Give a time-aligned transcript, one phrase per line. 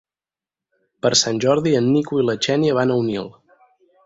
[1.05, 3.31] Per Sant Jordi en Nico i na Xènia van a Onil.